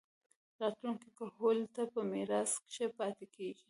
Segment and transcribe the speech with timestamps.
[0.61, 3.59] راتلونکي کهول ته پۀ ميراث کښې پاتې کيږي